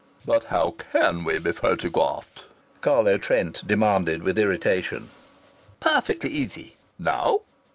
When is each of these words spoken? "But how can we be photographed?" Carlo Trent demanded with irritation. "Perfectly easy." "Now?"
"But 0.25 0.45
how 0.45 0.73
can 0.91 1.23
we 1.23 1.37
be 1.37 1.51
photographed?" 1.51 2.45
Carlo 2.81 3.19
Trent 3.19 3.61
demanded 3.67 4.23
with 4.23 4.39
irritation. 4.39 5.11
"Perfectly 5.79 6.31
easy." 6.31 6.75
"Now?" 6.97 7.41